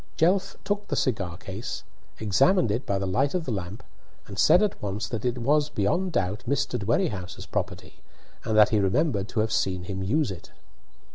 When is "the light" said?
2.97-3.35